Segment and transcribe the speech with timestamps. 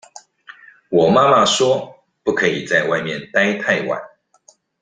[0.89, 4.01] 我媽媽說不可以在外面待太晚